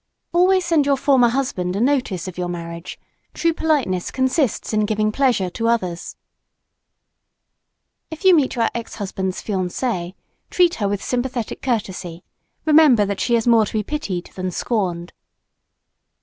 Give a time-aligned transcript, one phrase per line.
[0.33, 2.97] Always send your former husband a notice of your marriage;
[3.35, 6.15] true politeness consists in giving pleasure to others.
[8.09, 10.15] If you meet your ex husband's fiancée,
[10.49, 12.23] treat her with sympathetic courtesy.
[12.65, 15.13] Remember that she is more to be pitied than scorned.